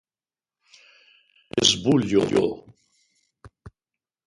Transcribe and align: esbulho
esbulho 1.61 2.47